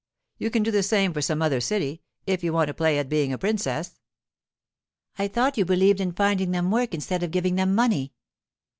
[0.39, 3.07] You can do the same for some other city, if you want to play at
[3.07, 3.99] being a princess.'
[5.19, 8.11] 'I thought you believed in finding them work instead giving them money.